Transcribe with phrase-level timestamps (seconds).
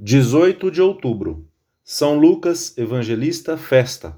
[0.00, 1.44] 18 de outubro.
[1.82, 4.16] São Lucas, evangelista, festa.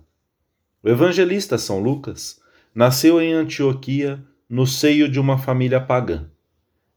[0.83, 2.39] O evangelista São Lucas
[2.75, 6.29] nasceu em Antioquia, no seio de uma família pagã.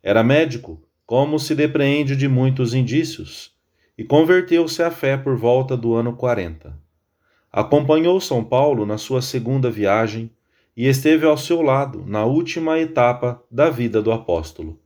[0.03, 3.53] Era médico, como se depreende de muitos indícios,
[3.97, 6.77] e converteu-se à fé por volta do ano 40.
[7.49, 10.29] Acompanhou São Paulo na sua segunda viagem
[10.75, 14.82] e esteve ao seu lado na última etapa da vida do apóstolo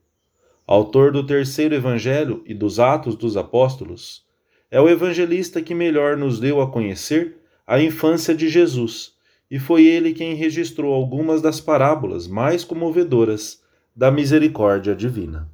[0.67, 4.25] autor do terceiro evangelho e dos Atos dos Apóstolos,
[4.69, 9.13] é o evangelista que melhor nos deu a conhecer a infância de Jesus,
[9.49, 13.63] e foi ele quem registrou algumas das parábolas mais comovedoras
[13.95, 15.49] da misericórdia divina.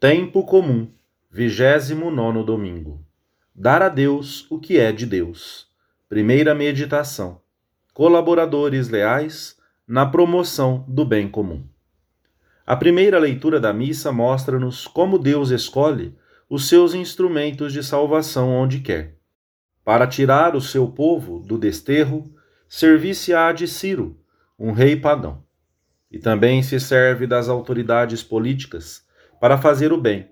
[0.00, 0.90] Tempo comum,
[1.30, 3.00] vigésimo nono domingo.
[3.54, 5.68] Dar a Deus o que é de Deus.
[6.08, 7.40] Primeira meditação.
[7.94, 9.56] Colaboradores leais
[9.86, 11.64] na promoção do bem comum.
[12.68, 16.14] A primeira leitura da missa mostra-nos como Deus escolhe
[16.50, 19.16] os seus instrumentos de salvação onde quer.
[19.82, 22.30] Para tirar o seu povo do desterro,
[22.68, 24.20] servir-se-á de Ciro,
[24.58, 25.42] um rei pagão.
[26.12, 29.02] E também se serve das autoridades políticas
[29.40, 30.28] para fazer o bem,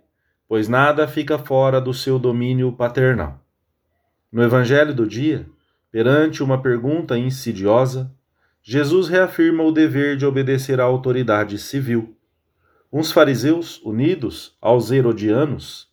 [0.47, 3.41] pois nada fica fora do seu domínio paternal.
[4.30, 5.47] No Evangelho do dia,
[5.91, 8.14] perante uma pergunta insidiosa,
[8.62, 12.14] Jesus reafirma o dever de obedecer à autoridade civil
[12.98, 15.86] Uns fariseus, unidos aos herodianos,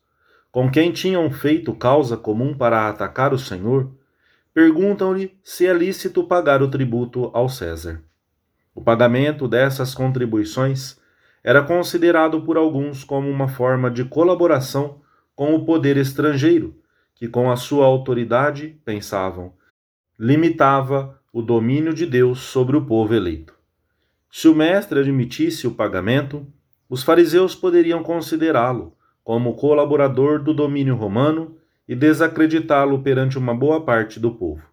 [0.49, 3.91] com quem tinham feito causa comum para atacar o Senhor,
[4.53, 8.01] perguntam-lhe se é lícito pagar o tributo ao César.
[8.73, 10.97] O pagamento dessas contribuições
[11.43, 15.01] era considerado por alguns como uma forma de colaboração
[15.35, 16.73] com o poder estrangeiro,
[17.15, 19.51] que com a sua autoridade, pensavam,
[20.17, 23.53] limitava o domínio de Deus sobre o povo eleito.
[24.31, 26.47] Se o mestre admitisse o pagamento,
[26.89, 31.55] os fariseus poderiam considerá-lo como colaborador do domínio romano
[31.87, 34.63] e desacreditá-lo perante uma boa parte do povo.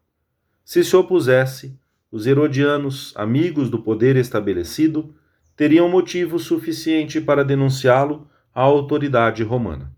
[0.64, 1.78] Se se opusesse,
[2.10, 5.14] os herodianos, amigos do poder estabelecido,
[5.56, 9.92] teriam motivo suficiente para denunciá-lo à autoridade romana.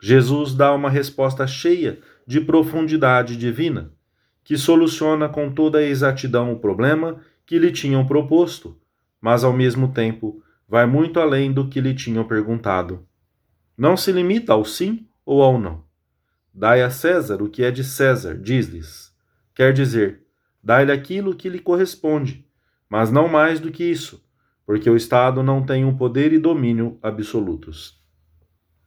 [0.00, 3.92] Jesus dá uma resposta cheia de profundidade divina,
[4.44, 8.78] que soluciona com toda a exatidão o problema que lhe tinham proposto,
[9.20, 13.06] mas ao mesmo tempo vai muito além do que lhe tinham perguntado.
[13.76, 15.82] Não se limita ao sim ou ao não.
[16.52, 19.14] Dai a César o que é de César, diz-lhes.
[19.54, 20.22] Quer dizer,
[20.62, 22.44] dai-lhe aquilo que lhe corresponde,
[22.88, 24.22] mas não mais do que isso,
[24.66, 27.98] porque o Estado não tem um poder e domínio absolutos.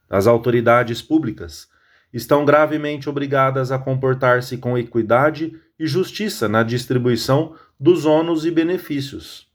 [0.10, 1.70] As autoridades públicas
[2.14, 9.50] estão gravemente obrigadas a comportar-se com equidade e justiça na distribuição dos ônus e benefícios,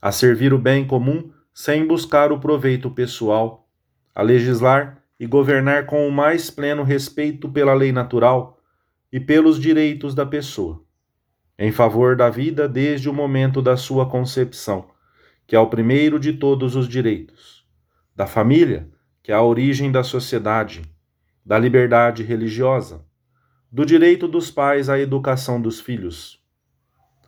[0.00, 3.68] a servir o bem comum sem buscar o proveito pessoal,
[4.14, 8.58] a legislar e governar com o mais pleno respeito pela lei natural
[9.12, 10.82] e pelos direitos da pessoa,
[11.58, 14.88] em favor da vida desde o momento da sua concepção,
[15.46, 17.66] que é o primeiro de todos os direitos,
[18.14, 18.88] da família,
[19.22, 20.82] que é a origem da sociedade,
[21.44, 23.04] da liberdade religiosa,
[23.70, 26.42] do direito dos pais à educação dos filhos.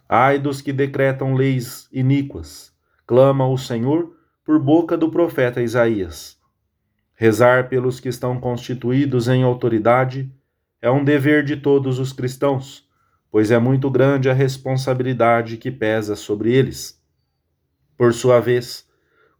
[0.08, 2.71] Ai dos que decretam leis iníquas,
[3.06, 4.14] clama o Senhor
[4.44, 6.38] por boca do profeta Isaías.
[7.14, 10.32] Rezar pelos que estão constituídos em autoridade
[10.80, 12.88] é um dever de todos os cristãos,
[13.30, 17.00] pois é muito grande a responsabilidade que pesa sobre eles.
[17.96, 18.88] Por sua vez,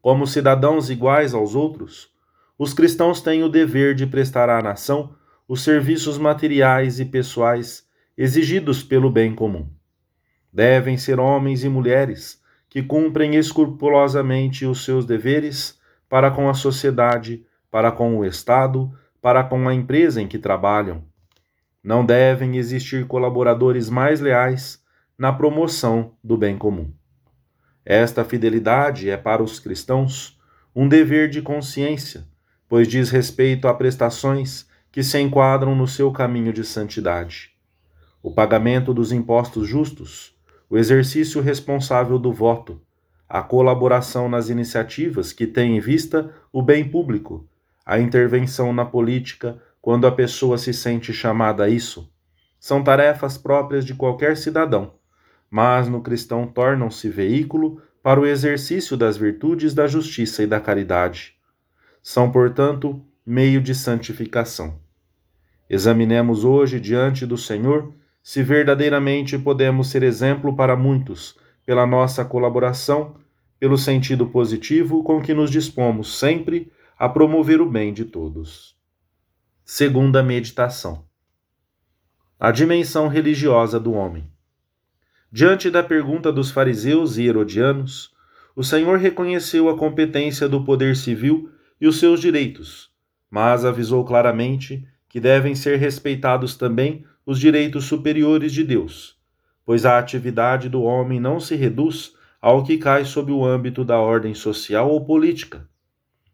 [0.00, 2.10] como cidadãos iguais aos outros,
[2.58, 5.14] os cristãos têm o dever de prestar à nação
[5.48, 7.86] os serviços materiais e pessoais
[8.16, 9.68] exigidos pelo bem comum.
[10.52, 12.41] Devem ser homens e mulheres
[12.72, 15.78] que cumprem escrupulosamente os seus deveres
[16.08, 18.90] para com a sociedade, para com o Estado,
[19.20, 21.04] para com a empresa em que trabalham.
[21.84, 24.82] Não devem existir colaboradores mais leais
[25.18, 26.90] na promoção do bem comum.
[27.84, 30.40] Esta fidelidade é para os cristãos
[30.74, 32.26] um dever de consciência,
[32.66, 37.50] pois diz respeito a prestações que se enquadram no seu caminho de santidade.
[38.22, 40.31] O pagamento dos impostos justos,
[40.72, 42.80] o exercício responsável do voto,
[43.28, 47.46] a colaboração nas iniciativas que têm em vista o bem público,
[47.84, 52.10] a intervenção na política quando a pessoa se sente chamada a isso,
[52.58, 54.94] são tarefas próprias de qualquer cidadão,
[55.50, 61.36] mas no cristão tornam-se veículo para o exercício das virtudes da justiça e da caridade.
[62.02, 64.80] São, portanto, meio de santificação.
[65.68, 67.92] Examinemos hoje diante do Senhor
[68.22, 71.36] se verdadeiramente podemos ser exemplo para muitos
[71.66, 73.16] pela nossa colaboração,
[73.58, 78.76] pelo sentido positivo com que nos dispomos sempre a promover o bem de todos.
[79.64, 81.04] Segunda meditação.
[82.38, 84.30] A dimensão religiosa do homem.
[85.30, 88.12] Diante da pergunta dos fariseus e herodianos,
[88.54, 92.90] o Senhor reconheceu a competência do poder civil e os seus direitos,
[93.30, 99.18] mas avisou claramente que devem ser respeitados também os direitos superiores de Deus,
[99.64, 103.98] pois a atividade do homem não se reduz ao que cai sob o âmbito da
[103.98, 105.68] ordem social ou política.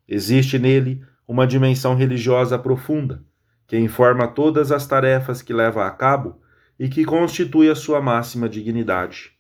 [0.09, 3.23] Existe nele uma dimensão religiosa profunda,
[3.67, 6.41] que informa todas as tarefas que leva a cabo
[6.79, 9.33] e que constitui a sua máxima dignidade.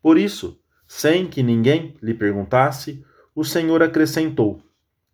[0.00, 3.04] Por isso, sem que ninguém lhe perguntasse,
[3.34, 4.62] o Senhor acrescentou: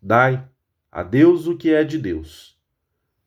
[0.02, 0.44] Dai
[0.92, 2.59] a Deus o que é de Deus.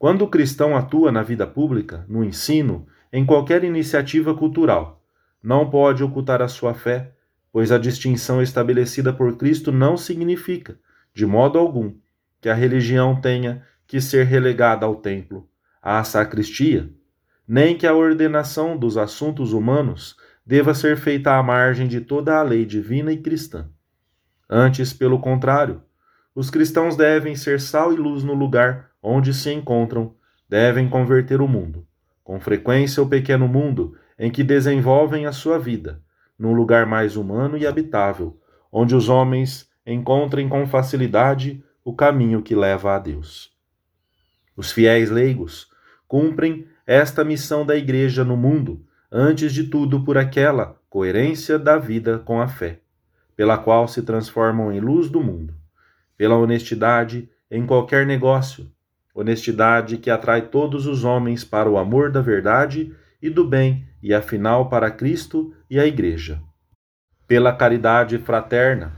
[0.03, 5.01] Quando o cristão atua na vida pública, no ensino, em qualquer iniciativa cultural,
[5.41, 7.13] não pode ocultar a sua fé,
[7.53, 10.77] pois a distinção estabelecida por Cristo não significa,
[11.13, 11.95] de modo algum,
[12.41, 15.47] que a religião tenha que ser relegada ao templo,
[15.81, 16.91] à sacristia,
[17.47, 22.43] nem que a ordenação dos assuntos humanos deva ser feita à margem de toda a
[22.43, 23.69] lei divina e cristã.
[24.49, 25.81] Antes, pelo contrário,
[26.35, 30.15] os cristãos devem ser sal e luz no lugar onde se encontram,
[30.47, 31.85] devem converter o mundo,
[32.23, 36.01] com frequência o pequeno mundo em que desenvolvem a sua vida,
[36.39, 38.39] num lugar mais humano e habitável,
[38.71, 43.51] onde os homens encontrem com facilidade o caminho que leva a Deus.
[44.55, 45.67] Os fiéis leigos
[46.07, 52.19] cumprem esta missão da Igreja no mundo, antes de tudo por aquela coerência da vida
[52.19, 52.79] com a fé,
[53.35, 55.53] pela qual se transformam em luz do mundo,
[56.15, 58.71] pela honestidade em qualquer negócio,
[59.13, 64.13] honestidade que atrai todos os homens para o amor da verdade e do bem e
[64.13, 66.41] afinal para Cristo e a Igreja,
[67.27, 68.93] pela caridade fraterna,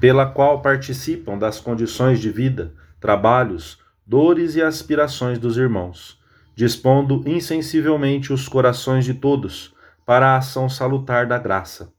[0.00, 6.20] pela qual participam das condições de vida, trabalhos, dores e aspirações dos irmãos,
[6.54, 9.74] dispondo insensivelmente os corações de todos
[10.06, 11.92] para a ação salutar da graça,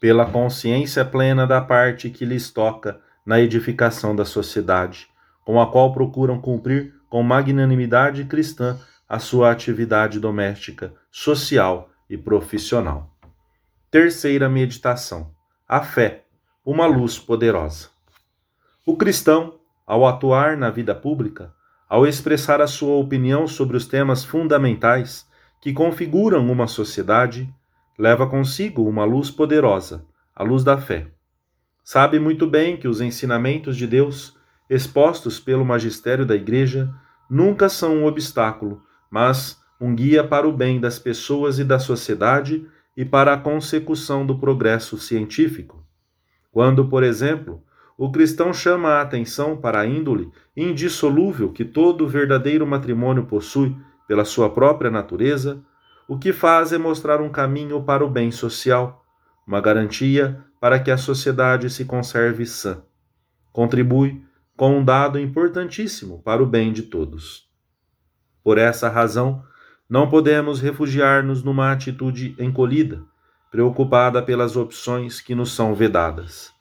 [0.00, 5.09] pela consciência plena da parte que lhes toca na edificação da sociedade,
[5.50, 13.10] com a qual procuram cumprir com magnanimidade cristã a sua atividade doméstica, social e profissional.
[13.90, 15.32] Terceira meditação:
[15.68, 16.22] a fé
[16.64, 17.88] uma luz poderosa.
[18.86, 21.52] O cristão, ao atuar na vida pública,
[21.88, 25.26] ao expressar a sua opinião sobre os temas fundamentais
[25.60, 27.52] que configuram uma sociedade,
[27.98, 31.08] leva consigo uma luz poderosa, a luz da fé.
[31.82, 34.38] Sabe muito bem que os ensinamentos de Deus,
[34.70, 36.94] expostos pelo magistério da Igreja,
[37.28, 38.80] nunca são um obstáculo,
[39.10, 42.64] mas um guia para o bem das pessoas e da sociedade
[42.96, 45.84] e para a consecução do progresso científico.
[46.52, 47.62] Quando, por exemplo,
[47.98, 53.76] o cristão chama a atenção para a índole indissolúvel que todo verdadeiro matrimônio possui
[54.06, 55.60] pela sua própria natureza,
[56.08, 59.04] o que faz é mostrar um caminho para o bem social,
[59.46, 62.82] uma garantia para que a sociedade se conserve sã.
[63.52, 64.22] Contribui
[64.60, 67.48] com um dado importantíssimo para o bem de todos.
[68.44, 69.42] Por essa razão,
[69.88, 73.02] não podemos refugiar-nos numa atitude encolhida,
[73.50, 76.52] preocupada pelas opções que nos são vedadas.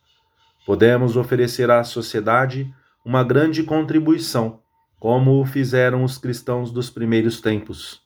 [0.65, 2.73] Podemos oferecer à sociedade
[3.03, 4.61] uma grande contribuição,
[4.97, 8.01] como o fizeram os cristãos dos primeiros tempos.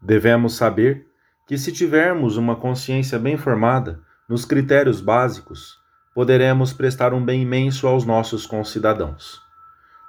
[0.00, 1.08] Devemos saber
[1.46, 5.76] que, se tivermos uma consciência bem formada nos critérios básicos,
[6.16, 9.38] poderemos prestar um bem imenso aos nossos concidadãos.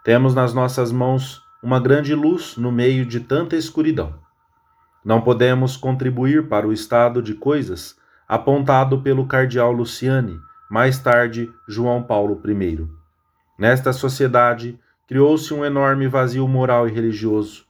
[0.06, 4.16] Temos nas nossas mãos uma grande luz no meio de tanta escuridão.
[5.04, 12.02] Não podemos contribuir para o estado de coisas apontado pelo cardeal Luciani, mais tarde João
[12.02, 12.88] Paulo I.
[13.60, 17.66] Nesta sociedade, criou-se um enorme vazio moral e religioso.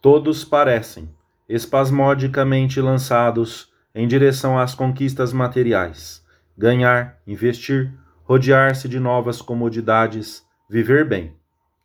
[0.00, 1.10] Todos parecem
[1.48, 6.24] espasmodicamente lançados em direção às conquistas materiais,
[6.56, 7.92] ganhar, investir,
[8.24, 11.34] rodear-se de novas comodidades, viver bem.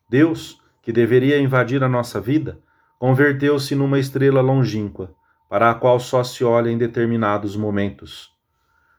[0.09, 2.59] Deus, que deveria invadir a nossa vida,
[2.97, 5.13] converteu-se numa estrela longínqua,
[5.49, 8.31] para a qual só se olha em determinados momentos.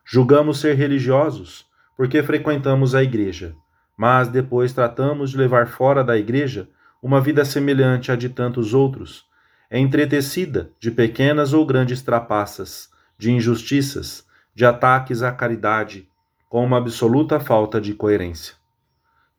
[0.04, 3.54] Julgamos ser religiosos porque frequentamos a igreja,
[3.96, 6.68] mas depois tratamos de levar fora da igreja
[7.02, 9.24] uma vida semelhante à de tantos outros,
[9.70, 16.08] entretecida de pequenas ou grandes trapaças, de injustiças, de ataques à caridade,
[16.48, 18.54] com uma absoluta falta de coerência.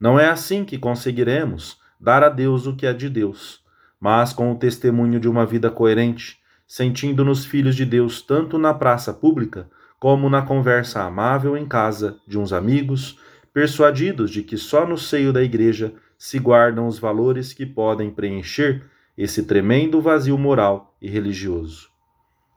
[0.00, 3.62] Não é assim que conseguiremos dar a Deus o que é de Deus,
[4.00, 9.12] mas com o testemunho de uma vida coerente, sentindo-nos filhos de Deus tanto na praça
[9.12, 13.18] pública como na conversa amável em casa de uns amigos,
[13.52, 18.84] persuadidos de que só no seio da igreja se guardam os valores que podem preencher
[19.16, 21.88] esse tremendo vazio moral e religioso.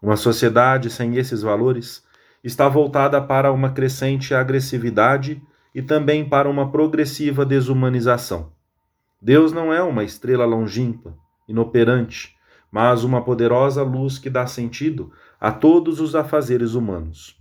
[0.01, 2.03] Uma sociedade sem esses valores
[2.47, 5.43] está voltada para uma crescente agressividade
[5.75, 8.53] e também para uma progressiva desumanização.
[9.21, 11.13] Deus não é uma estrela longínqua,
[11.45, 12.37] inoperante,
[12.71, 15.11] mas uma poderosa luz que dá sentido
[15.41, 17.37] a todos os afazeres humanos.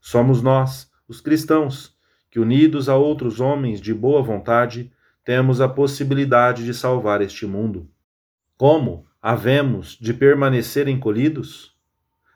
[0.00, 1.94] Somos nós, os cristãos,
[2.28, 4.90] que, unidos a outros homens de boa vontade,
[5.24, 7.88] temos a possibilidade de salvar este mundo.
[8.56, 11.76] Como havemos de permanecer encolhidos?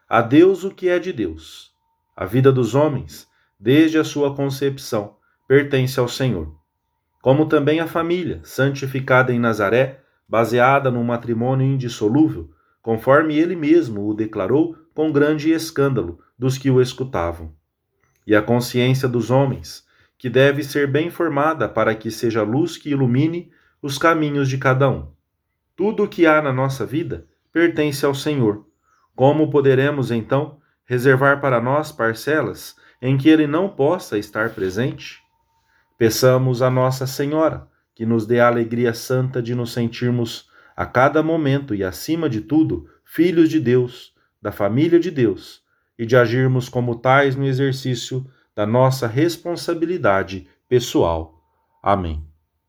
[0.08, 1.71] A Deus o que é de Deus.
[2.14, 3.26] A vida dos homens,
[3.58, 5.16] desde a sua concepção,
[5.48, 6.54] pertence ao Senhor.
[7.22, 12.50] Como também a família, santificada em Nazaré, baseada num matrimônio indissolúvel,
[12.82, 17.52] conforme ele mesmo o declarou com grande escândalo dos que o escutavam.
[18.26, 19.86] E a consciência dos homens,
[20.18, 23.50] que deve ser bem formada para que seja luz que ilumine
[23.80, 25.08] os caminhos de cada um.
[25.74, 28.66] Tudo o que há na nossa vida pertence ao Senhor.
[29.16, 35.20] Como poderemos, então, reservar para nós parcelas em que ele não possa estar presente?
[35.98, 41.22] Peçamos a Nossa Senhora que nos dê a alegria santa de nos sentirmos a cada
[41.22, 45.62] momento e, acima de tudo, filhos de Deus, da família de Deus,
[45.98, 51.40] e de agirmos como tais no exercício da nossa responsabilidade pessoal.
[51.82, 52.31] Amém.